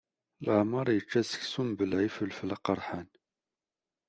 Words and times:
Laεmeṛ 0.45 0.87
yečča 0.91 1.21
seksu 1.23 1.63
mbla 1.69 1.97
ifelfel 2.07 2.49
aqerḥan. 2.55 3.07